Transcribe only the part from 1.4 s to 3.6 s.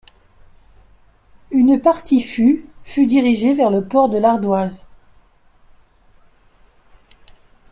Une partie, fûts, fut dirigée